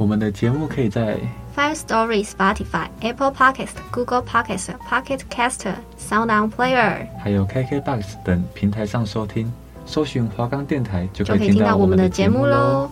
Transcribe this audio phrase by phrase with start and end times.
[0.00, 1.18] 我们的节目可以在
[1.54, 9.52] Five Story、Spotify、Apple Podcast、Google Podcast、Pocket Caster、Sound On Player，还有 KKBox 等平台上收听。
[9.84, 12.90] 搜寻华冈电台就可以听到我们的节目喽。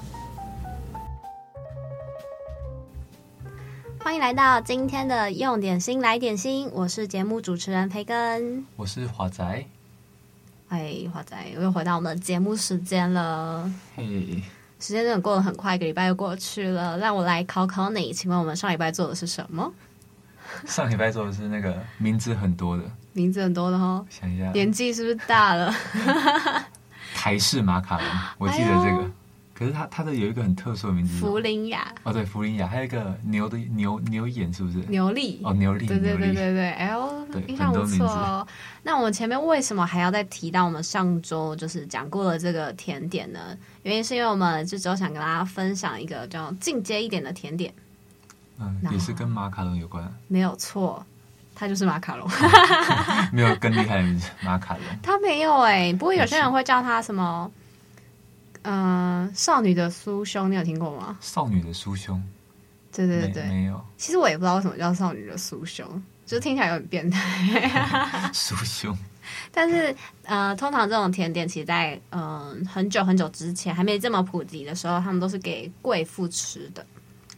[3.98, 9.64] 欢迎来到今天的用点心来点心，我是节目主持人培根，我是华仔。
[10.68, 13.72] 哎，华仔，我又回到我们的节目时间了。
[13.96, 14.42] 嘿。
[14.80, 16.96] 时间真的过得很快，一个礼拜又过去了。
[16.98, 19.72] 让我来考考你，请问我们上礼拜做的是什么？
[20.64, 24.06] 上礼拜做的是那个名字很多的，名字很多的哦。
[24.08, 25.75] 想一下，年纪是不是大了？
[27.14, 28.06] 台式马卡龙，
[28.39, 29.02] 我记得这个。
[29.02, 29.11] 哎
[29.59, 34.78] 可是它它的有一个很特殊的名字，福林雅哦，对，福林雅，还有一个牛的牛牛眼，是不是？
[34.89, 35.41] 牛力。
[35.42, 38.47] 哦，牛力，对对对对对，哎呦，印象不错哦。
[38.84, 43.41] 那我们前面为什么还要再提到我们上周就是讲过的这个甜点呢？
[43.83, 47.75] 原因是因为我们这周想跟大家分享一个叫进阶一点的甜点，
[48.61, 51.05] 嗯，也是跟马卡龙有关，没有错，
[51.55, 52.31] 它就是马卡龙，
[53.33, 57.51] 没有更厉害的名字，马卡龙， 它没有哎，不过有些人会叫它什么？
[58.62, 61.17] 嗯、呃，少女的酥胸，你有听过吗？
[61.20, 62.23] 少女的酥胸，
[62.92, 63.84] 对对对，没，没有。
[63.97, 65.87] 其实我也不知道为什么叫少女的酥胸，
[66.27, 68.31] 就听起来有点变态。
[68.34, 68.97] 酥胸，
[69.53, 76.84] 但是呃，通常这种甜点，其实在嗯、呃、很久很久之前还没这么普及的时候，他们都是给贵妇吃的。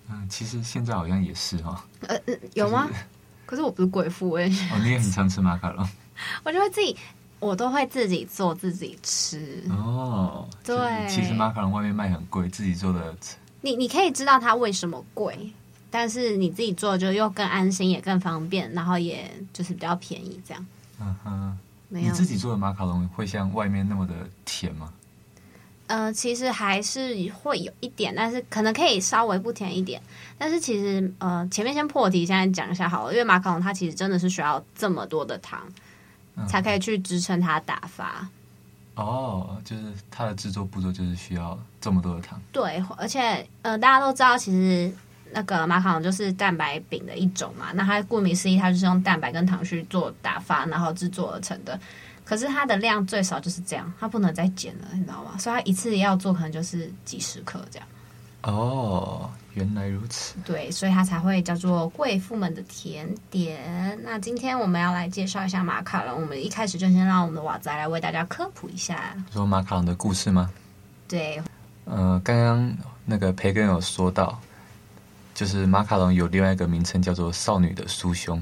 [0.08, 2.08] 嗯，其实现在好像也是哈、哦。
[2.08, 2.18] 呃，
[2.54, 2.86] 有吗？
[2.88, 3.00] 就是、
[3.46, 5.88] 可是我不是贵妇，我也哦，你也很常吃马卡龙。
[6.44, 6.96] 我就会自己。
[7.40, 13.16] 我都会自己做自己吃哦，对，其实马卡龙外面卖很贵，自己做的，
[13.62, 15.50] 你你可以知道它为什么贵，
[15.90, 20.66] 但是你自己做就又更安心，也更方便，然后也就是比较便宜这样。
[21.00, 21.58] 嗯哼，
[21.88, 24.12] 你自己做的马卡龙会像外面那么的
[24.44, 24.92] 甜吗？
[25.86, 30.00] 呃，其实还是会有一点，但是可能可以稍微不甜一点。
[30.38, 35.66] 但是其实呃，前面先破题，现在讲一下好了，因为马卡龙它其实真的是需要这么多的糖。
[36.48, 38.28] 才可以去支撑它打发。
[38.94, 42.40] 哦，就是它的制作步骤就是需要这么多的糖。
[42.52, 44.92] 对，而且呃，大家都知道，其实
[45.32, 47.66] 那个马卡龙就是蛋白饼的一种嘛。
[47.74, 51.78] 那它顾名思义，它就是用蛋白跟糖去做打发，然后制作而成的。
[52.24, 55.38] 可是它的量最少就是这样，它不能再减了，你知道吗？
[55.38, 57.88] 所以它一次要做可能就是几十克这样。
[58.42, 59.30] 哦。
[59.54, 63.98] 原来如此，对，所以它才会叫做贵妇们的甜点。
[64.04, 66.20] 那今天我们要来介绍一下马卡龙。
[66.22, 70.50] 我们一开始就先让我们的瓦仔来为大家科普一下，说马卡龙的故事吗？
[71.08, 71.42] 对，
[71.84, 74.40] 呃，刚刚那个培根有说到，
[75.34, 78.40] 就是马卡龙有另外一个名称叫做少女的酥胸，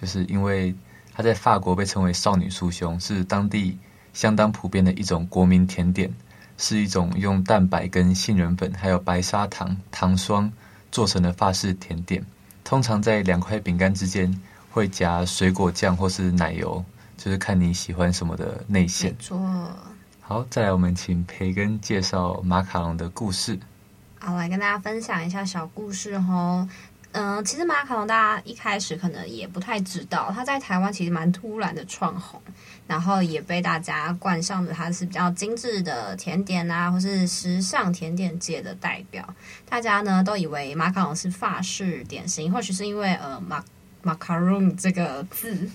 [0.00, 0.72] 就是因为
[1.12, 3.76] 它在法国被称为少女酥胸，是当地
[4.12, 6.08] 相当普遍的一种国民甜点。
[6.58, 10.50] 是一种用蛋白跟杏仁粉还有白砂糖糖霜
[10.90, 12.24] 做成的法式甜点，
[12.64, 14.40] 通常在两块饼干之间
[14.70, 16.84] 会夹水果酱或是奶油，
[17.16, 19.14] 就是看你喜欢什么的内馅。
[20.20, 23.58] 好，再来我们请培根介绍马卡龙的故事。
[24.18, 26.68] 好，来跟大家分享一下小故事哦。
[27.18, 32.38] 嗯，其实马卡龙大家一开始可能也不太知道，它在台湾其实蛮突然的创红，
[32.86, 39.26] 然后也被大家冠上了它是比较精致的甜点啊，或是时尚甜点界的代表。
[39.66, 43.64] 大家呢都以为马卡龙是法式点心，或许是因为呃马
[44.02, 45.70] 马卡龙这个字，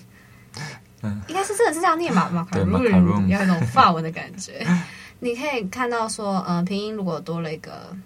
[1.02, 2.30] 嗯，应该是真的是这样念吧？
[2.32, 2.84] 马卡龙
[3.28, 4.64] 要有一种法文的感觉。
[5.18, 7.96] 你可以看到说，呃，拼音如果多了一个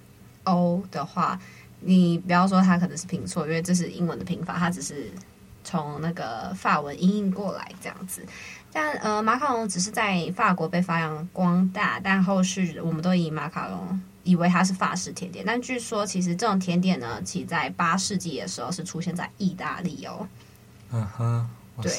[0.44, 1.38] O 的话。
[1.80, 5.10] 你不要说它可能是拼错，因为这是英文的拼法，它只是
[5.62, 8.24] 从那个法文音译过来这样子。
[8.72, 15.44] 但呃，马卡龙只是在法国被发扬光大，但后续我们都以马卡龙以为它是法式甜点。
[15.46, 20.28] 但据说其实这种甜点呢，其实在八世纪的时候是出现在意大利哦。
[20.92, 21.48] 嗯哼，
[21.80, 21.92] 对，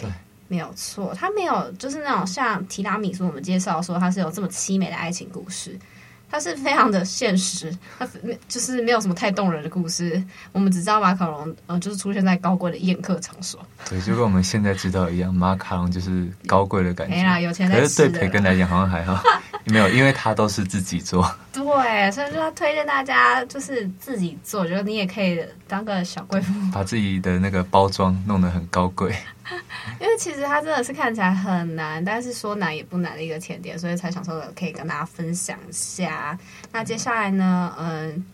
[0.48, 5.80] 没有错，它没有就是那种像提拉米苏，我们介绍说它是有这么凄美的爱情故事。
[6.30, 8.08] 它是非常的现实，它
[8.48, 10.22] 就是没有什么太动人的故事。
[10.52, 13.60] 我们只知道马卡龙，呃，就是出现在高贵的宴客场所。
[13.90, 17.16] 对，就跟我们现在知道一样，马卡龙就是高贵的感觉。
[17.16, 17.70] 没啦，有钱。
[17.70, 19.22] 可是对培根来讲好像还好，
[19.66, 21.30] 没有，因为他都是自己做。
[21.64, 29.16] 对，所以就要推荐大家就是自己做，就是你也可以当个小贵妇，把自己的那个包装弄得很高贵。
[30.00, 36.38] 因为其实它真的是看起来很难，但是说难也不难的一个甜点，所以才想说可以跟大家分享一下。
[36.72, 38.26] 那接下来呢，嗯。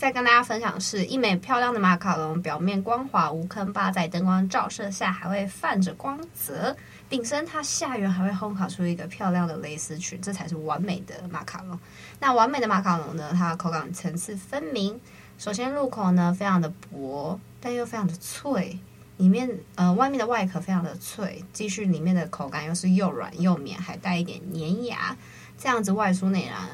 [0.00, 6.74] 再跟大家分享是一枚漂亮的马卡龙，表面光滑无坑疤，在灯光照射下还会泛着光泽。
[7.10, 11.78] 顶身它下缘还会烘烤出一个漂亮的蕾丝裙，这才是完美的马卡龙。
[12.18, 13.30] 那完美的马卡龙呢？
[13.34, 14.98] 它的口感层次分明。
[15.36, 18.78] 首先入口呢，非常的薄，但又非常的脆。
[19.18, 25.14] 里面呃，外面的外壳非常的脆，继续里面的口感又是又软又绵，还带一点粘牙，
[25.58, 26.66] 这样子外酥内软，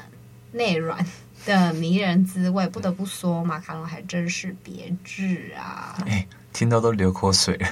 [0.53, 1.05] 内软。
[1.47, 5.97] 的迷人滋味，不得不说，马卡龙还真是别致啊！
[6.05, 7.67] 哎，听到都流口水了，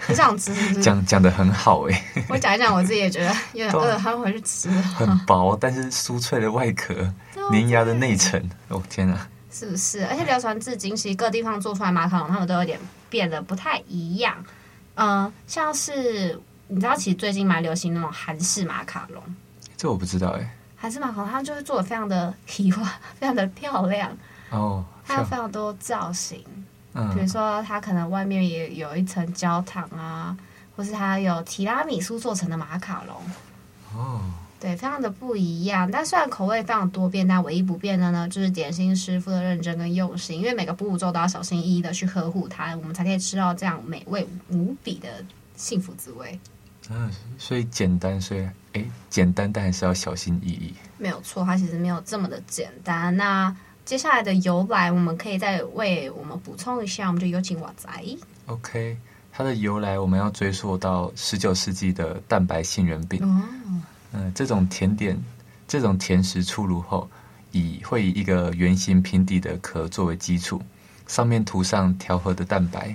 [0.00, 0.52] 很想吃。
[0.82, 4.68] 讲讲的很好哎，我讲一讲，我自己也觉得有点饿，还要回去吃。
[4.98, 6.94] 很薄，但是酥脆的外壳，
[7.52, 9.28] 粘牙的内层，哦天哪！
[9.52, 10.04] 是不是？
[10.06, 12.76] 而且流传至今，其实各地方做出来马卡龙，他们都有点
[13.08, 14.34] 变得不太一样。
[14.96, 19.22] 嗯、呃，像是你知道，其实最近蛮流行那种韩式马卡龙，
[19.76, 20.56] 这我不知道哎。
[20.82, 22.82] 还是马卡龙，它就是做的非常的奇花，
[23.14, 24.10] 非常的漂亮
[24.50, 24.84] 哦。
[25.06, 26.44] 它有非常多造型，
[26.92, 30.36] 嗯，比如说它可能外面也有一层焦糖啊，
[30.74, 33.16] 或是它有提拉米苏做成的马卡龙
[33.94, 34.22] 哦。
[34.58, 35.88] 对，非常的不一样。
[35.88, 40.40] 但虽然口味非常多变，但唯一不变的呢，就是点心师傅的认真跟用心。
[40.40, 45.08] 因为每个步骤都要小心翼翼的去呵护它，我们才可以吃到这样美味无比的
[45.54, 46.40] 幸福滋味。
[46.90, 50.74] 嗯，所以简单，所以哎，简单，但还是要小心翼翼。
[50.98, 53.16] 没有错，它其实没有这么的简单。
[53.16, 57.88] 那接下来的由来，我们可以再为我们补充一下，我们就有请瓦仔。
[58.46, 58.96] OK，
[59.30, 63.20] 它的由来我们要追溯到十九世纪的蛋白杏仁饼。
[63.22, 63.82] 嗯，
[64.12, 65.16] 嗯，这种甜点，
[65.68, 67.08] 这种甜食出炉后，
[67.52, 70.60] 以会以一个圆形平底的壳作为基础，
[71.06, 72.94] 上面涂上调和的蛋白，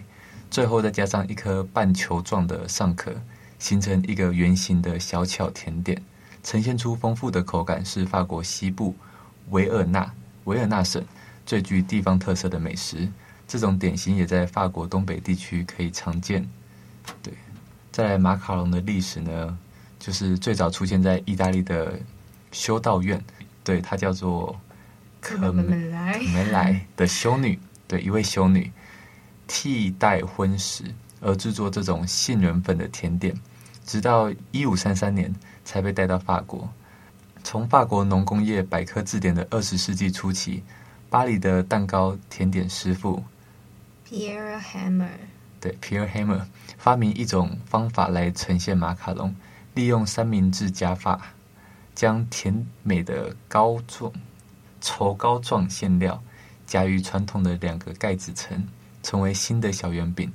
[0.51, 3.13] 最后再加上一颗半球状的上壳。
[3.59, 6.01] 形成一个圆形的小巧甜点，
[6.43, 8.95] 呈现出丰富的口感，是法国西部
[9.49, 10.13] 维尔纳
[10.43, 11.03] 维尔纳省
[11.45, 13.09] 最具地方特色的美食。
[13.47, 16.47] 这种点心也在法国东北地区可以常见。
[17.23, 17.33] 对，
[17.91, 19.57] 再来马卡龙的历史呢，
[19.97, 21.99] 就是最早出现在意大利的
[22.51, 23.23] 修道院，
[23.63, 24.59] 对，它叫做
[25.19, 25.89] 可梅
[26.51, 27.57] 莱的修女，
[27.87, 28.71] 对，一位修女
[29.47, 30.83] 替代婚食。
[31.19, 33.35] 而制作这种杏仁粉的甜点，
[33.87, 35.33] 直到一五三三年
[35.65, 36.69] 才被带到法国。
[37.43, 40.61] 从法国农工业百科字典的二十世纪初期，
[41.09, 43.23] 巴黎的蛋糕甜点师傅
[44.07, 45.07] Pierre Hammer
[45.61, 46.41] 对 Pierre Hammer
[46.77, 49.33] 发明一种方法来呈现马卡龙，
[49.73, 51.33] 利用三明治夹法，
[51.95, 54.11] 将甜美的膏状
[54.81, 56.21] 稠膏状馅料
[56.65, 58.67] 夹于传统的两个盖子层，
[59.01, 60.29] 成为新的小圆饼。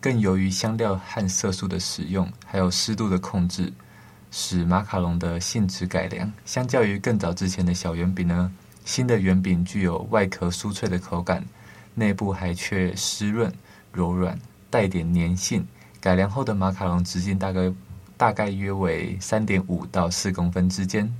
[0.00, 3.72] 更由于香料和色素的使用，还有湿度的控制，
[4.30, 6.32] 使马卡龙的性质改良。
[6.44, 8.52] 相较于更早之前的小圆饼呢，
[8.84, 11.44] 新的圆饼具有外壳酥脆的口感，
[11.94, 13.52] 内部还却湿润
[13.92, 14.38] 柔软，
[14.70, 15.66] 带点粘性。
[16.00, 17.72] 改良后的马卡龙直径大概
[18.16, 21.12] 大概约为三点五到四公分之间。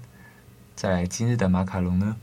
[0.76, 2.16] 再来今日的马卡龙呢？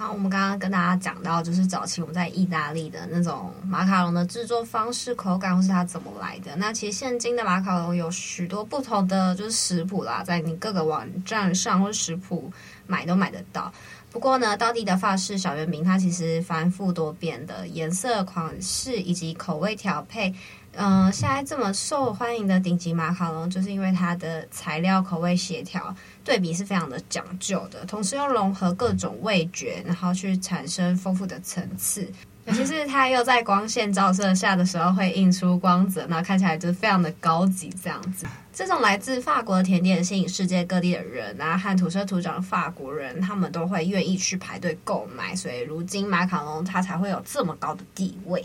[0.00, 6.56] 好，我们刚刚跟大家讲到，就是早期我们在意大利的那种马卡龙的制作方式、口感，或是它怎么来的。
[6.56, 12.50] 那其实现今的马卡龙有许多不同的就是食谱啦，在你各个网站上或者食谱
[12.86, 13.70] 买都买得到。
[14.10, 20.34] 不过呢，道地的法式小圆饼它其实繁复多变的颜色、款式以及口味调配。
[20.72, 32.08] 嗯、现在这么受欢迎的顶级马卡龙，就是因为它的材料口味协调，对比是非常的讲究的，同时又融合各种味觉，然后去产生丰富的层次。
[32.46, 37.72] 尤其是它又在光线照射下的时候，会映出光泽，那看起来就是非常的高级。
[37.82, 48.44] 这样子，这种来自法国的甜点吸引世界各地的人啊，和土生土长的法国人，他们都会愿意去排队购买，所以如今马卡龙它才会有这么高的地位。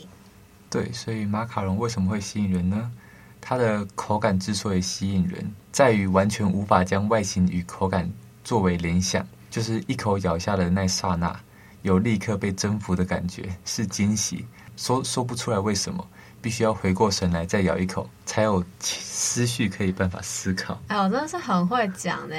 [0.69, 2.91] 对，所以马卡龙为什么会吸引人呢？
[3.39, 8.09] 它的口感之所以吸引人，在于完全无法将外形与口感
[8.43, 11.39] 作为联想，就是一口咬下的那刹那，
[11.85, 14.43] 有立刻被征服的感觉，是惊喜，
[14.75, 16.03] 说说不出来为什么，
[16.41, 20.81] 必须要回过神来再咬一口，才有思绪可以办法思考。
[20.87, 22.35] 哎，我真的是很会讲呢。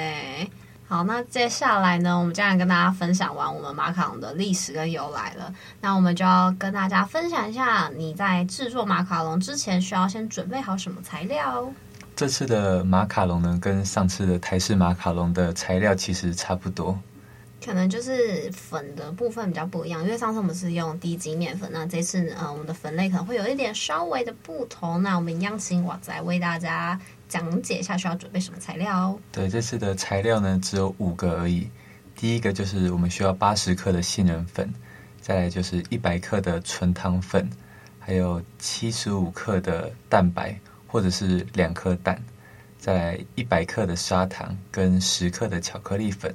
[0.89, 5.53] 好，那接下来呢，我们将来跟大家分享完我们马卡龙的历史跟由来了。
[5.79, 11.71] 那我们就要跟大家分享一下，你在制作马卡龙之前需要先准备好什么材料。
[12.17, 16.97] 这次的马卡龙呢，跟上次的台式马卡龙的材料其实差不多，
[17.63, 25.01] 可能就是粉的部分比较不一样，因为上次我们是用低筋面粉，那这次，呃，我们的粉类可能会有一点稍微的不同。
[25.01, 26.97] 那我们一样请娃仔为大家
[27.27, 29.19] 讲解一下需要准备什么材料。
[29.31, 31.67] 对，这次的材料呢只有五个而已。
[32.15, 34.71] 第一个就是我们需要八十克的杏仁粉，
[35.19, 37.49] 再来就是一百克的纯糖粉，
[37.99, 42.21] 还有七十五克的蛋白或者是两颗蛋，
[42.77, 46.33] 再来一百克的砂糖跟十克的巧克力粉。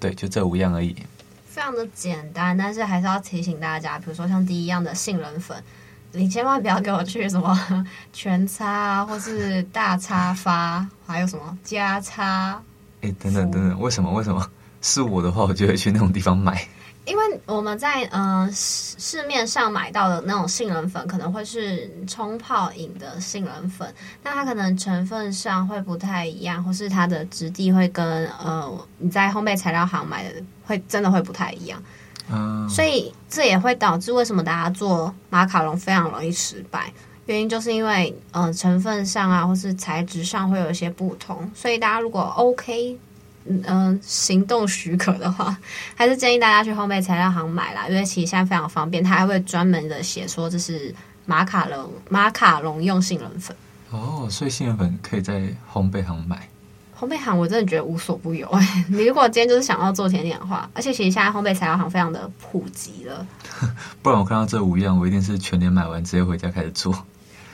[0.00, 0.96] 对，就这五样而已，
[1.46, 5.62] 非常的简单，但是还是要提醒大家，比如说像第一样的杏仁粉，
[6.12, 12.60] 你千万不要给我去什么 全擦或是大叉发，还有什么加叉。
[13.02, 14.10] 哎，等等等等，为什么？
[14.12, 14.44] 为什么？
[14.80, 16.66] 是我的话，我就会去那种地方买。
[17.06, 23.92] 因为我们在嗯、呃、市面上买到的那种杏仁粉，可能会是冲泡饮的杏仁粉，
[24.22, 31.82] 那它可能成分上会不太一样，或是它的质地会跟呃你在烘焙材料行买的会真的会不太一样。
[32.30, 36.92] 嗯，所以这也会导致为什么大家做马卡龙非常容易失败，
[37.26, 42.96] 原因就是因为嗯、呃、成分上啊，或是材质上会有一些不同，所以大家如果 OK。
[43.46, 45.56] 嗯、呃，行动许可的话，
[45.96, 50.94] 还是建议大家去烘焙材料行买啦，因为其实现在非常方便，它还会专门的写说这是
[51.26, 53.56] 马卡龙马卡龙用杏仁粉。
[53.90, 55.40] 哦，所以杏仁粉可以在
[55.72, 56.48] 烘焙行买。
[56.98, 63.26] 烘焙行我真的觉得无所不有哎， 你如果今天就是想要做甜点的话，而且其实现在烘焙材料行非常的普及了。
[64.02, 66.92] 不然我看到这五样，我一定是全年买完直接回家开始做。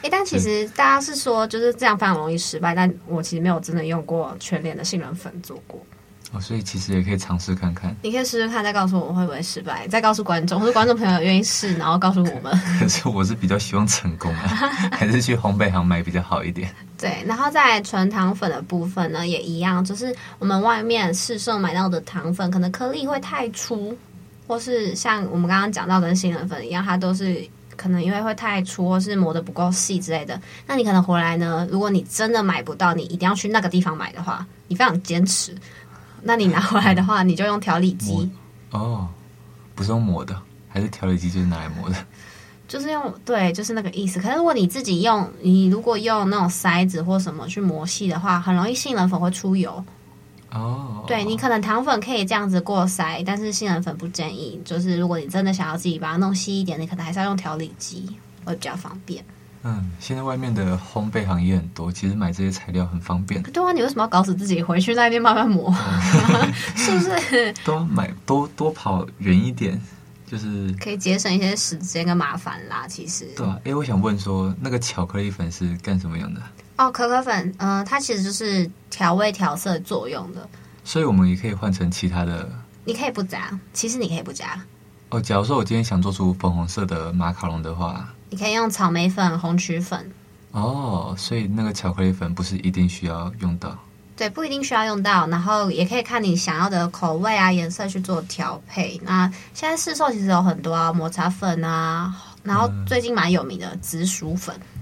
[0.06, 5.84] 哎，但其实大家是说就是这样非常容易失败，但我其实没有真的用过全脸的杏仁粉做过。
[6.32, 7.94] 哦，所以其实也可以尝试看看。
[8.02, 12.56] 你可以试试看，再告诉我会不会失败，再告诉观众或者观众朋友愿意试，然后告诉我们。
[12.78, 14.46] 可是我是比较希望成功啊，
[14.94, 16.72] 还是去烘焙行买比较好一点。
[16.96, 23.96] 对，然后在纯糖粉的部分呢，也一样，就是我们外面市售买到的糖粉，可能颗粒会太粗，
[24.46, 27.44] 或是像我们刚刚讲到跟杏仁粉一样，它都是。
[27.76, 31.66] 可能因为会太粗，或是磨得不够细之类的，那你可能回来呢？
[31.70, 35.54] 如果你真的买不到，你一定要去那个地方买的话，你非常坚持，
[36.22, 38.30] 那你拿回来的话，你就用调理机。
[38.70, 39.06] 哦，
[39.74, 40.36] 不是用磨的，
[40.68, 41.96] 还是调理机就是拿来磨的？
[42.66, 44.18] 就是用，对，就是那个意思。
[44.18, 49.84] 可是如果你自己用，你如果用那种筛子或什么去磨细的话，很容易杏仁粉会出油。
[50.58, 54.60] 哦，对，你可能糖粉可以这样子过筛，但是杏仁粉不建议。
[54.64, 58.08] 就是如果你真的想要自己把它弄细一点，你可能还是要用调理机，
[58.44, 59.24] 会比较方便。
[59.62, 63.42] 嗯，现在外面的烘焙行业很多，其实买这些材料很方便。
[63.42, 65.74] 对啊，你为什么要搞死自己回去那边慢慢磨？
[66.76, 67.52] 是不是？
[67.64, 69.80] 多买多多跑远一点，
[70.24, 72.86] 就是可以节省一些时间跟麻烦啦。
[72.86, 73.58] 其实，对啊。
[73.64, 76.40] 哎，我想问说，那个巧克力粉是干什么用的？
[76.76, 80.48] 哦，可可粉，嗯、呃，它其实就是调味调色作用的，
[80.84, 82.48] 所以我们也可以换成其他的。
[82.84, 84.60] 你可以不加，其实你可以不加。
[85.08, 90.10] 哦，假如说我今天想做出粉红色的马卡龙的话，你可以用草莓粉、红曲粉。
[90.52, 93.76] 哦，所以那个巧克力粉不是一定需要用到？
[94.16, 99.00] 对，不一定需要用到，然后也可以看你想要的口味啊、颜色去做调配。
[99.02, 104.54] 那现在市售其实有很多啊，抹茶粉啊，然后最近蛮有名的紫薯粉。
[104.56, 104.75] 嗯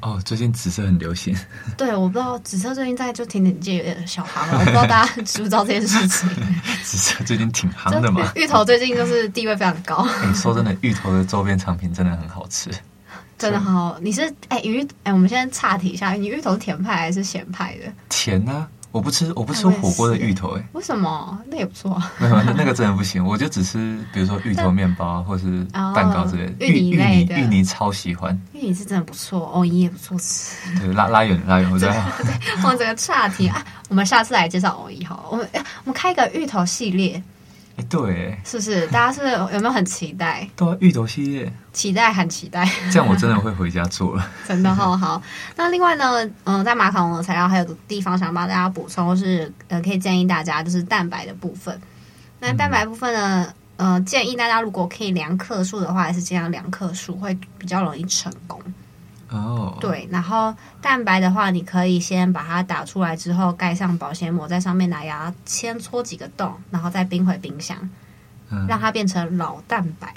[0.00, 1.36] 哦，最近紫色很流行。
[1.76, 6.28] 对，我不知道紫色最近在就甜点界有点小夯了，我不知道大家知不知道这件事情。
[6.82, 8.32] 紫色最近挺夯的嘛。
[8.34, 10.06] 芋头最近就是地位非常高。
[10.26, 12.70] 你 说真的，芋头的周边产品真的很好吃，
[13.38, 13.98] 真的很好。
[14.00, 17.92] 你是哎芋哎，我们现在岔题一下，你芋头是甜派还是咸派的？
[18.08, 18.68] 甜呢、啊。
[18.92, 21.38] 我不吃，我不吃火锅的芋头，哎，为什么？
[21.46, 22.02] 那也不错。
[22.18, 23.24] 没有，那那个真的不行。
[23.24, 26.66] 我就只吃，比如说芋头面包或是蛋糕之类的。
[26.66, 28.36] 芋泥类的，芋泥超喜欢。
[28.52, 30.56] 芋泥是真的不错，藕泥也不错吃。
[30.78, 31.92] 对，拉拉远拉远，我知道。
[32.18, 35.22] 对，我们整个岔题啊，我们下次来介绍藕泥好了。
[35.30, 37.22] 我们我们开一个芋头系列。
[37.88, 38.86] 对，是不是？
[38.88, 40.48] 大家是有没有很期待？
[40.54, 42.68] 对，芋头系列，期待很期待。
[42.92, 44.30] 这样我真的会回家做了。
[44.46, 45.20] 真的好好。
[45.56, 51.80] 那另外呢，嗯、呃，在马卡龙的材料还有个地方想帮大家补充，是呃，可以建议大家就是蛋白的部分。
[52.38, 58.60] 那蛋白部分呢，嗯、呃，建议大家如果可以量克数的话，还是尽量量克数，会比较容易成功。
[59.30, 67.76] 哦，对，然后蛋白的话，你可以先把它打出来之后，盖上保鲜膜，在上面拿牙签戳几个洞，然后再冰回冰箱，
[68.50, 70.12] 嗯、让它变成老蛋白。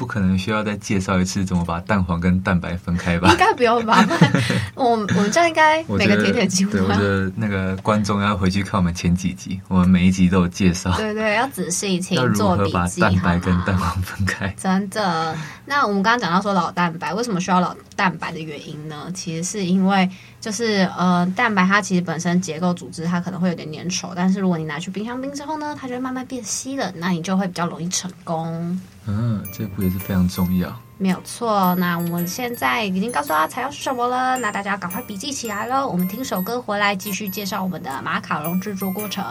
[0.00, 3.30] 不可能需要再介绍一次怎么把蛋黄跟蛋白分开吧？
[3.30, 4.02] 应该不用吧？
[4.74, 6.72] 我我们这样应该每个甜点机会。
[6.72, 10.96] 对，我觉得那个观众要回去看我们前几集，我们每一集都有介绍。
[10.96, 14.48] 对对，要仔细听，做如何把蛋白跟蛋黄分开？
[14.56, 15.36] 真的。
[15.66, 19.10] 那我们刚刚讲到说老蛋白为什么需要老蛋白的原因呢？
[19.12, 20.08] 其实是因为
[20.40, 28.80] 就是呃，蛋白它其实本身结构组织它可能会有点粘稠，但是如果你拿去冰箱冰之后呢，它就会慢慢变稀了，那你就会比较容易成功。
[29.06, 30.74] 嗯，这步也是非常重要。
[30.96, 31.74] 没有错。
[31.76, 35.86] 那我们现在已经告诉大家材料是什么了，那大家赶快笔记起来喽。
[35.86, 39.24] 我们听首歌回来继续介绍我们的马卡龙制作过程。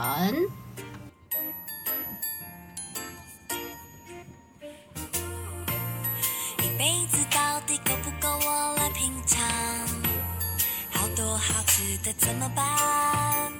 [11.79, 13.53] 吃的怎么办？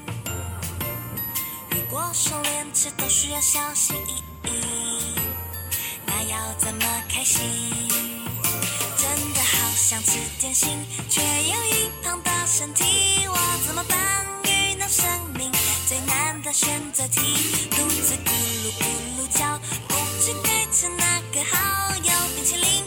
[1.70, 5.16] 如果说连吃都需要小心翼翼，
[6.06, 7.40] 那要怎么开心？
[8.98, 14.28] 真的好想吃点心，却有一胖的身体，我怎么办？
[14.44, 15.50] 遇到生命
[15.88, 17.22] 最难的选择题，
[17.72, 18.32] 肚子咕
[18.66, 18.84] 噜咕
[19.18, 19.58] 噜叫，
[19.88, 22.84] 不知该吃哪个好，有冰淇淋。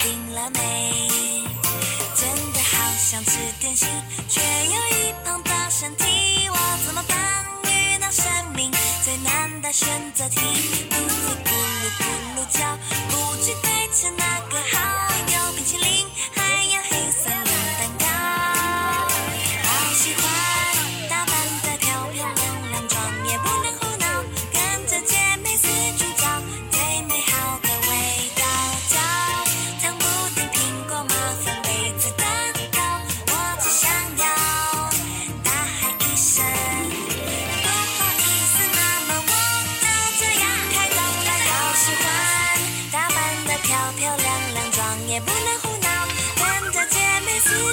[0.00, 1.08] 定了没？
[2.16, 3.86] 真的好想吃点心，
[4.28, 7.44] 却有一胖的身体，我怎么办？
[7.64, 8.72] 遇到生命
[9.04, 10.36] 最难的选择题，
[10.88, 12.02] 肚子咕噜咕
[12.36, 12.76] 噜叫，
[13.10, 14.78] 不知该吃哪个好，
[15.32, 16.06] 有冰淇淋。
[16.34, 17.28] 还有黑色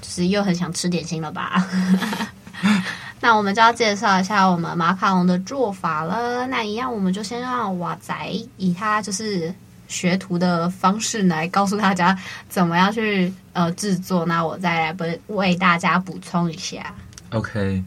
[0.00, 1.66] 就是又很想吃点心了吧？
[3.20, 6.46] 那我们就要介绍一下我们马卡龙的做法了。
[6.46, 8.14] 那一样，我们就先让瓦仔
[8.56, 9.54] 以他就是
[9.88, 14.24] 学徒的方式来告诉大家怎么样去呃制作。
[14.24, 16.94] 那我再来为为大家补充一下。
[17.30, 17.82] OK。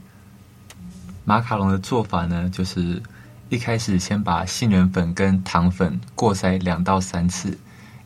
[1.26, 3.02] 马卡龙的做法呢，就是
[3.48, 7.58] 一开始先把杏仁粉跟糖粉过筛两到三次，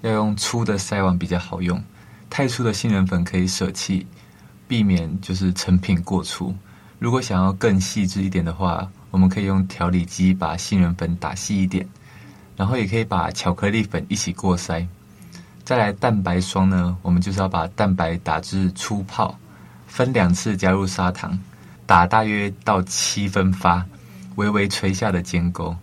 [0.02, 1.84] 要用粗的筛网比较好用，
[2.30, 4.06] 太粗的杏仁粉可以舍弃，
[4.68, 6.56] 避免就是成品过粗。
[7.00, 11.88] 如果想要更细致一点的话，我们可以用调理机把杏仁粉打细一点，
[12.56, 14.86] 然后也可以把巧克力粉一起过筛。
[15.64, 19.38] 再来蛋白霜呢，我们就是要把蛋白打至粗泡，
[19.88, 21.38] 分两次加入砂糖。
[21.86, 23.86] 打大约到七分发，
[24.36, 25.74] 微微垂下的尖钩，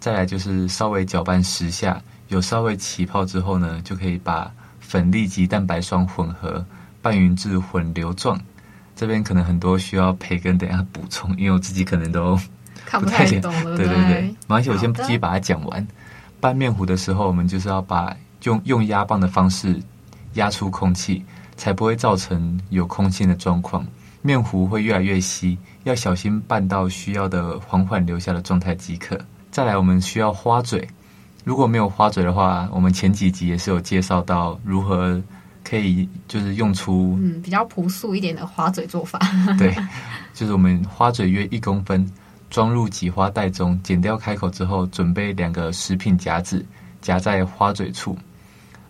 [0.00, 4.52] 再来就是稍微搅拌十下，有稍微起泡之后呢，就可以把
[4.88, 6.64] 粉粒及蛋白霜混合，
[7.02, 8.40] 拌匀至混流状。
[8.96, 12.34] 这边可能很多需要培根等一下补充，因为我自己可能都
[12.92, 13.76] 不太懂了。
[13.76, 15.86] 对对对，没关系，我先继续把它讲完。
[16.40, 19.78] 拌面糊的时候，我们就是要把用用压棒的方式
[20.34, 21.22] 压出空气，
[21.54, 23.86] 才不会造成有空心的状况。
[24.22, 29.20] 面糊会越来越稀，要小心拌到需要的缓缓流下的状态即可。
[29.50, 30.88] 再来，我们需要花嘴。
[31.44, 35.20] 如果没有花嘴的话，我们前几集也是有介绍到如何
[35.64, 39.18] 可以就是用出嗯比较朴素一点的花嘴做法。
[39.58, 39.74] 对，
[40.34, 42.06] 就是我们花嘴约一公分，
[42.50, 46.64] 装入挤花袋中，剪掉开口之后，准备两个食品夹子
[47.00, 48.16] 夹在花嘴处，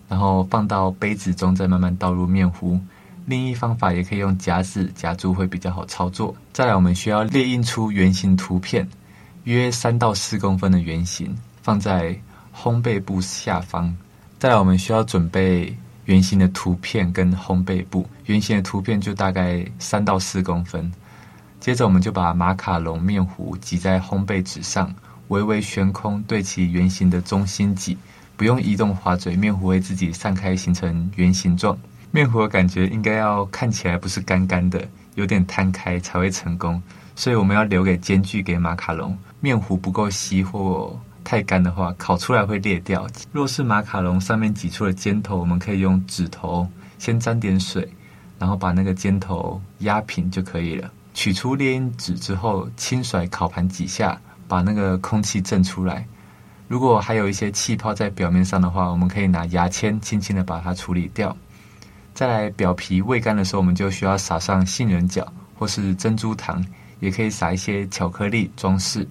[0.08, 2.80] 然后放到杯子中，再慢慢倒入面糊。
[3.26, 6.34] 另一方法也可以用夹子夹住，会比较好操作。
[6.52, 8.88] 再来，我们需要列印出圆形图片，
[9.44, 12.18] 约三到四公分的圆形，放在
[12.60, 13.96] 烘焙布下方。
[14.36, 15.72] 再来，我们需要准备
[16.06, 20.90] 圆形的图片跟烘焙布，圆形的图片就大概三到四公分。
[21.60, 24.92] 接着，我们就把马卡龙面糊挤在烘焙纸上，
[25.28, 27.96] 微微悬空，对其圆形的中心挤。
[28.36, 31.78] 不用移动滑嘴，面糊会自己散开，形成圆形状。
[32.10, 34.82] 面糊的感觉应该要看起来不是干干的，
[35.14, 36.80] 有点摊开才会成功。
[37.14, 39.16] 所以我们要留给间距给马卡龙。
[39.40, 40.96] 面糊不够稀或
[41.28, 43.06] 太干的话，烤出来会裂掉。
[43.32, 46.66] 若是马卡龙上面挤出了尖头，我们可以用指头
[46.98, 47.86] 先沾点水，
[48.38, 50.90] 然后把那个尖头压平就可以了。
[51.12, 56.02] 取出列印纸之后，轻甩烤盘几下，把那个空气震出来。
[56.66, 61.36] 如果还有一些气泡在表面上的话，我们可以拿牙签轻轻的把它处理掉。
[62.14, 66.64] 再来，表皮未干的时候，我们就需要撒上杏仁角或是珍珠糖，
[67.00, 69.06] 也可以撒一些巧克力装饰。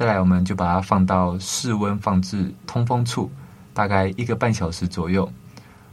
[0.00, 3.30] 再来，我们就把它放到室温放置通风处，
[3.74, 5.30] 大概一个半小时左右。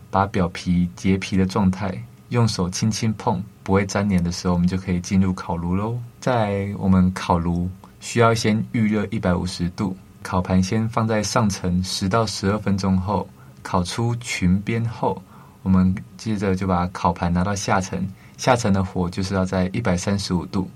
[0.10, 1.94] 把表皮结皮的状态，
[2.30, 6.00] 用手轻轻碰不会粘黏的时候，我们就可以进入烤炉喽。
[6.22, 9.94] 再来，我们烤炉需要先预热一百五十度。
[10.24, 13.28] 烤盘先放在上层十到十二分钟后，
[13.62, 15.22] 烤出裙边后，
[15.64, 20.72] 我们接着就把烤盘拿到下层，下层的火就是要在一百三十五度，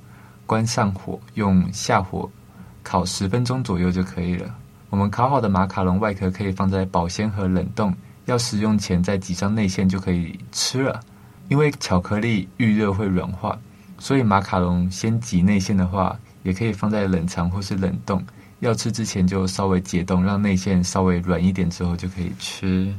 [0.46, 2.30] 关上火，用下火
[2.84, 4.54] 烤十分钟左右就可以了。
[4.90, 11.00] 我们烤好的马卡龙外壳可以放在保鲜盒冷冻，要食用前再挤上内馅就可以吃了。
[11.48, 13.58] 因为巧克力预热会软化，
[14.00, 18.24] 所以马卡龙先挤内馅的话，也可以放在冷藏或是冷冻。
[18.60, 22.94] 要吃之前就稍微解冻，让内馅稍微软一点之后就可以吃。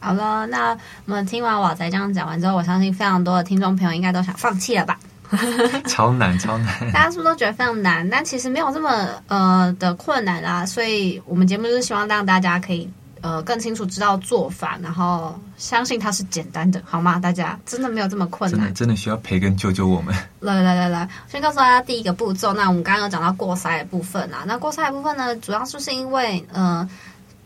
[0.00, 0.70] 好了，那
[1.06, 4.98] 我们听完瓦仔这样讲完之后，我相信非常多的听众朋友应该都想放弃了吧？
[5.88, 6.92] 超难，超难！
[6.92, 8.08] 大家是不是都觉得非常难？
[8.08, 10.64] 但其实没有这么呃的困难啊。
[10.66, 12.88] 所以我们节目就是希望让大家可以。
[13.20, 17.18] 呃，更清楚知道做法，然后相信它是简单的，好吗？
[17.18, 20.14] 大家真的没有这么困难，真的真的需要培根救救我们。
[20.38, 22.52] 来来来来，先告诉大家第一个步骤。
[22.52, 26.88] 那我们刚刚有讲到过筛的部分啊，那过筛的部分呢，主要就是因为呃，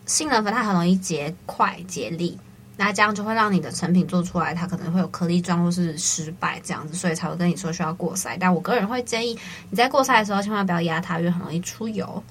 [0.05, 2.38] 杏仁粉它很容易结块结粒，
[2.77, 8.37] 那这样就会让你的成品做出来，它可能会有颗粒状或是失败这样子，所以才会跟你说需要过筛。
[8.41, 9.39] 但我个人会建议
[9.71, 12.23] 你在过筛的时候，千万不要压它，因为很容易出油。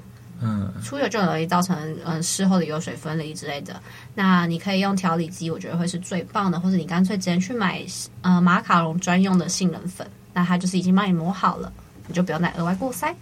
[0.43, 3.79] 嗯，出油就很容易造成嗯事后的油水分离之类的。
[4.15, 7.85] 那你可以用调理机，我觉得会是最棒的，或者你干脆直接去买
[8.21, 11.71] 呃马卡龙专用的杏仁粉，那它就是已经帮你磨好了，
[12.07, 13.13] 你就不用再额外过筛。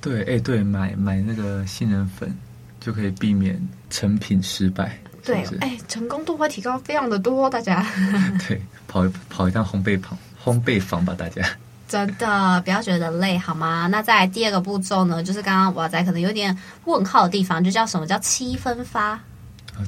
[0.00, 2.34] 对，哎、欸，对，买买那个杏仁粉
[2.80, 4.98] 就可以避免成品失败。
[5.24, 7.84] 对，哎、欸，成功度会提高非常的多，大家。
[8.46, 11.42] 对，跑一跑一趟烘焙房，烘焙房吧，大家。
[11.86, 13.86] 真的不要觉得累好吗？
[13.90, 16.56] 那再来第二个步骤呢，就是刚刚瓦仔可能有点
[16.86, 19.22] 问号的地方，就叫什么叫七分发啊？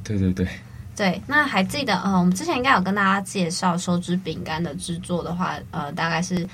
[0.05, 0.46] 对对对，
[0.94, 1.20] 对。
[1.27, 6.46] 那还记得，嗯、呃，我们之前应该有跟大家介绍手指饼干的制作的话，呃，大概是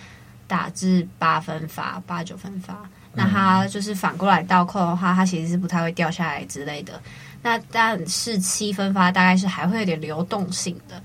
[0.46, 2.78] 打至八分发、八九分发。
[3.14, 6.98] 那它就是反过来倒扣的话，它其实是不太会掉下来之类的。
[7.42, 11.02] 那但是七分发大概是还会有点流动性的。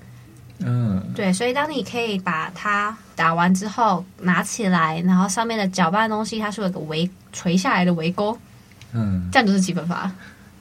[0.60, 8.36] 嗯，对，所以当你可以把它打完之后拿起来，然后上面的搅拌的东西，它是有个围垂下来的围钩，
[8.92, 10.12] 嗯，这样就是七分发。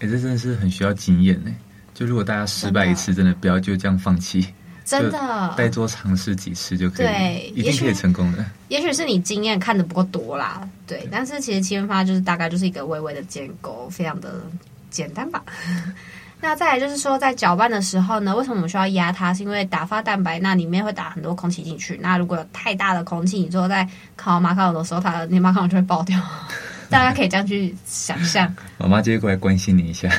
[0.01, 1.51] 哎，这真的是很需要经验呢。
[1.95, 4.47] 就如果大家失败一次，真的，不要就这样放弃，
[4.85, 8.45] 真的，再多尝试几次就可以，对，一定可以成功的。
[8.69, 14.43] 也许是你经验看的不够多啦，对，对，但是其实七分发就是大概就是一个微微的建构，非常的
[14.90, 15.42] 简单吧。
[16.40, 19.33] 那再来就是说，在搅拌的时候呢，为什么我们需要压它？
[19.33, 21.99] 是因为打发蛋白，那里面会打很多空气进去。
[22.03, 26.20] 那如果有太大的空气，你做在烤马卡龙的时候，它的马卡龙就会爆掉。
[26.90, 28.55] 大家可以这样去想象。
[28.79, 30.11] 妈妈就会过来关心你一下。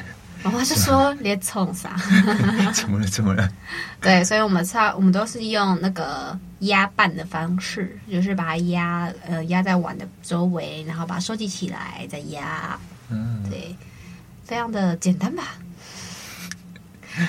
[0.43, 1.95] 妈妈就说：“别冲啥？
[2.73, 3.08] 怎么了？
[3.08, 3.47] 怎么了？”
[4.01, 12.77] 对，所以我们差我们都是用那个压拌的方式，就是把它压呃压在碗的周围，然后把它收集起来再压。
[13.10, 13.75] 嗯，对，
[14.47, 15.43] 非常的简单吧。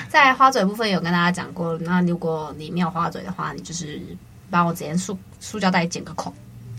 [0.07, 4.01] 在花嘴部分有跟大家讲过，那如果你没有花嘴的话，你就是
[4.49, 6.33] 帮我直接塑塑胶袋剪个孔，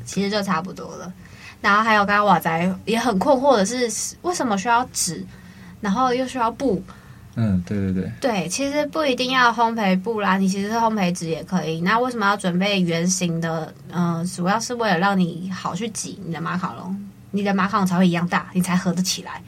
[0.07, 1.13] 其实就差不多了。
[1.61, 5.23] 然后还有刚刚瓦仔也很困惑的是，为什么需要纸，
[5.83, 6.83] 然后又需要布？
[7.35, 11.81] 嗯，对对对，对，其实不一定要烘焙布啦，你其实是烘焙纸也可以。
[11.81, 13.73] 那为什么要准备圆形的？
[13.91, 19.43] 嗯、呃，主要是为了让你好去挤你的马卡龙，你的马卡龙才会一样大，你才合得起来。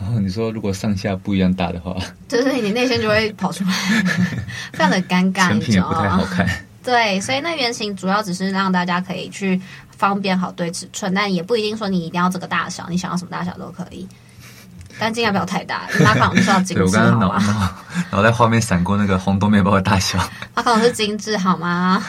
[0.00, 1.96] 哦， 你说如果上下不一样大的话，
[2.28, 3.70] 就是你内心就会跑出来，
[4.72, 6.48] 非常的尴尬，成品也不太好看。
[6.84, 14.08] 对，所以那原型主要只是让大家可以去方便好对尺寸，但也不一定说你一定要这个大小，你想要什么大小都可以，
[14.98, 15.82] 但尽量不要太大。
[16.00, 17.74] 马卡龙是要精致，我刚刚脑脑
[18.10, 20.18] 脑袋画面闪过那个红豆面包的大小，
[20.54, 22.02] 马卡龙是精致好吗？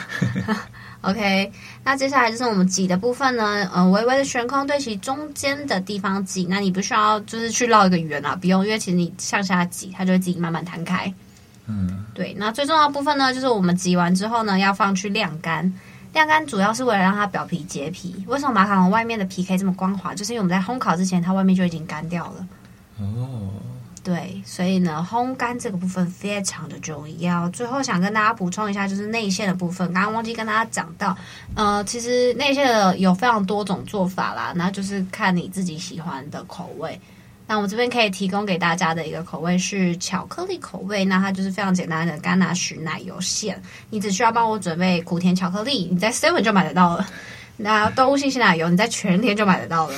[1.02, 1.50] OK，
[1.84, 11.14] 那接下来就是我们挤的部分呢，呃，微微的悬空对齐中间的地方挤，那你不需要就是去绕一个圆啊，不用，因为其实你向下挤，它就会自己慢慢摊开。
[11.68, 12.36] 嗯，对。
[12.38, 15.74] 那最重要的部分呢，就是我们挤完之后呢，要放去晾干。
[16.12, 18.22] 晾干主要是为了让它表皮结皮。
[18.28, 20.14] 为什么马卡龙外面的皮可以这么光滑？
[20.14, 22.48] 就是因为我们在烘烤之前，它外面就已经干掉了。
[23.00, 23.52] 哦。
[24.04, 27.50] 对，所以呢，烘干这个部分非常的重要。
[27.50, 31.16] 最后想跟大家补充一下，就是内馅的部分，刚刚忘记跟大家讲到，
[31.56, 37.00] 呃，其实内馅的有非常多种做法啦，那就是看你自己喜欢的口味。
[37.46, 47.08] 那我这边可以提供给大家的一个口味是巧克力口味，那它就是非常简单的甘拿许奶油馅，你只需要帮我准备苦甜巧克力，你在 Seven 就买得到了。
[47.58, 49.94] 那动物性鲜奶油，你在全联就买得到了。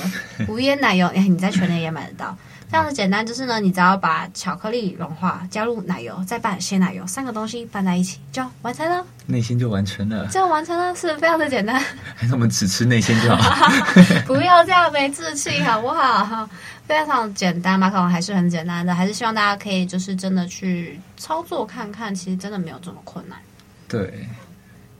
[0.48, 2.36] 无盐奶油，你在全联也买得到。
[2.72, 9.04] 非常的简单，就是呢，你只要把巧克力融化，加入奶油，再拌鲜奶油，三个东西拌在一起就完成了。
[9.26, 11.78] 内心就完成了，就完成了，是非常的简单。
[12.16, 13.68] 还是我们只吃内心就好？
[14.26, 16.48] 不要这样没志气，好不好？
[16.86, 23.38] 非常简单，马卡龙还是很简单的，还是希望大家可以就是真的去操作看看，其实真的没有这么困难。
[23.86, 24.26] 对。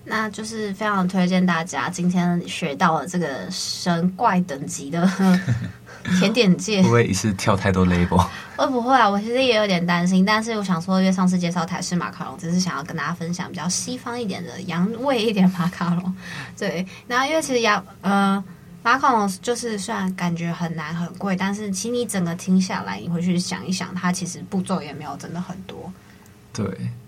[0.05, 5.09] 那就是非常推荐大家今天学到了这个神怪等级的
[6.19, 8.27] 甜点界，不会一次跳太多 label？
[8.57, 9.09] 会不会啊？
[9.09, 16.15] 我其实也有点担心，但是我想说，因为上次介绍台式马卡龙，只是想要跟大家分享比较西方一点的洋味一点马卡龙。
[16.59, 18.43] 对，然后因为其实洋呃
[18.83, 25.93] 马卡龙就是虽然感觉很难很贵，但是其实你整个听下来，你回去想一想，它其实步骤也没有真的很多。
[26.53, 26.67] 对，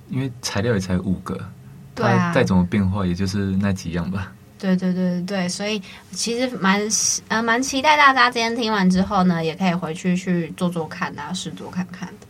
[0.09, 1.37] 因为材料也才五个。
[1.95, 4.33] 对啊，再怎么变化，也就是那几样吧。
[4.59, 5.81] 对对对对对，所以
[6.13, 6.81] 其实蛮
[7.29, 12.27] 呃蛮期待大家今天听完之后呢，也可以回去去做做看啊，试做看看的。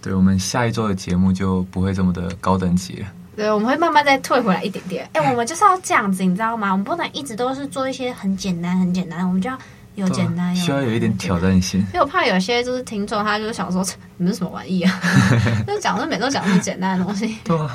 [0.00, 3.06] 对，我们下一周的节目就不会这么的高等级了。
[3.34, 5.08] 对，我们会慢慢再退回来一点点。
[5.12, 6.70] 哎，我们就是要这样子，你知道吗？
[6.70, 9.58] 我们不能一直都是做一些很简单、很简单，我们就要。
[9.94, 13.84] 有简单，需要有一点挑战性，因为我怕有些就是听众，他就是想说，
[14.16, 15.00] 你们是什么玩意啊？
[15.66, 17.36] 就讲的每都讲那么简单的东西。
[17.44, 17.70] 对啊，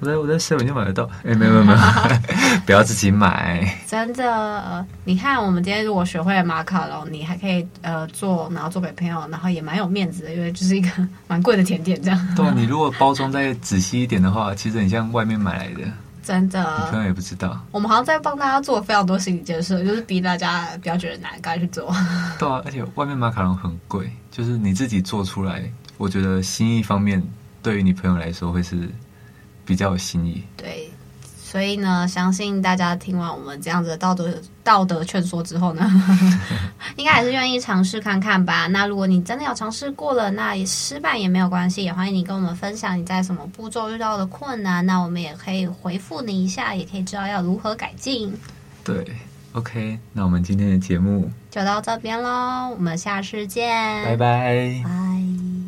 [0.00, 1.04] 我在我在 Seven 就买得到。
[1.24, 1.78] 哎、欸，没有没有没有，
[2.66, 3.76] 不要自己买。
[3.86, 10.88] 真的，你看我们今天如果学会了马卡龙，你还可以呃做，然后做给朋友，然后也蛮有面子的，因为就是一个
[11.26, 12.28] 蛮贵的甜点这样。
[12.36, 15.82] 对啊，你如果包装再仔细一点的话，其实很像外面买来的。
[16.24, 17.60] 真的，你朋友也不知道。
[17.70, 21.94] 我们好像在帮大家做非常多心理建设，就是逼大家不要觉得难，赶快去做。
[22.38, 27.22] 对啊，而且外面马卡龙很贵，就是你自己做出来，我觉得心意方面，
[27.62, 28.88] 对于你朋友来说会是
[29.64, 30.42] 比较有心意。
[30.56, 30.90] 对。
[31.46, 35.88] 所以呢，相信大家听完我们这样子的道德道德劝说之后呢，
[36.96, 38.66] 应该还是愿意尝试看看吧。
[38.66, 48.32] 那如果你真的有尝试过了，那也失败也没有关系，也欢迎你跟我们分享你在什么步骤遇到的困难，那我们也可以回复你一下，也可以知道要如何改进。
[48.82, 49.04] 对
[49.52, 53.68] ，OK，那我们今天的节目就到这边喽，我们下次见，
[54.04, 55.63] 拜拜。